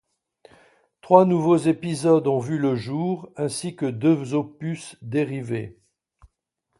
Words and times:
Trois 1.01 1.25
nouveaux 1.25 1.57
épisodes 1.59 2.25
ont 2.25 2.39
vu 2.39 2.57
le 2.57 2.75
jour 2.75 3.31
ainsi 3.35 3.75
que 3.75 3.85
deux 3.85 4.33
opus 4.33 4.97
dérivés. 5.03 5.77